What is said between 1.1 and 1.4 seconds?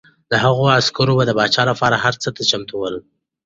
به د